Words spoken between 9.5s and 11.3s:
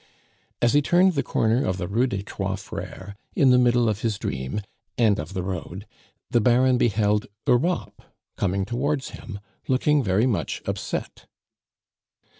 looking very much upset.